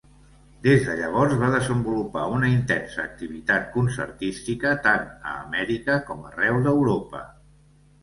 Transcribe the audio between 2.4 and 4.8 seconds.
intensa activitat concertística